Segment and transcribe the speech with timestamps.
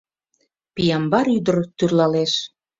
[0.75, 2.33] Пиямбар ӱдыр тӱрлалеш.